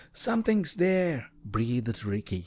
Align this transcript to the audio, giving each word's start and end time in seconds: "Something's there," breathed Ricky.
"Something's 0.15 0.73
there," 0.77 1.27
breathed 1.45 2.03
Ricky. 2.03 2.39